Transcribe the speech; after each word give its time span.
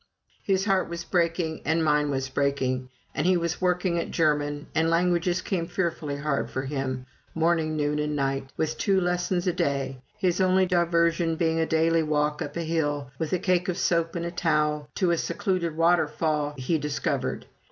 His 0.41 0.65
heart 0.65 0.89
was 0.89 1.03
breaking, 1.03 1.61
and 1.63 1.83
mine 1.85 2.09
was 2.09 2.27
breaking, 2.27 2.89
and 3.13 3.27
he 3.27 3.37
was 3.37 3.61
working 3.61 3.99
at 3.99 4.09
German 4.09 4.65
(and 4.73 4.89
languages 4.89 5.43
came 5.43 5.67
fearfully 5.67 6.15
hard 6.17 6.49
for 6.49 6.63
him) 6.63 7.05
morning, 7.35 7.73
afternoon, 7.75 7.99
and 7.99 8.15
night, 8.15 8.49
with 8.57 8.79
two 8.79 8.99
lessons 8.99 9.45
a 9.45 9.53
day, 9.53 10.01
his 10.17 10.41
only 10.41 10.65
diversion 10.65 11.35
being 11.35 11.59
a 11.59 11.67
daily 11.67 12.01
walk 12.01 12.41
up 12.41 12.57
a 12.57 12.63
hill, 12.63 13.11
with 13.19 13.31
a 13.31 13.37
cake 13.37 13.69
of 13.69 13.77
soap 13.77 14.15
and 14.15 14.25
a 14.25 14.31
towel, 14.31 14.89
to 14.95 15.11
a 15.11 15.17
secluded 15.19 15.77
waterfall 15.77 16.55
he 16.57 16.79
discovered. 16.79 17.45